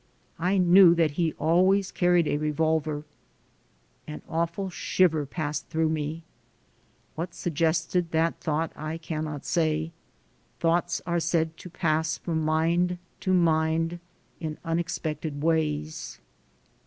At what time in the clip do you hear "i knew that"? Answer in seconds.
0.39-1.11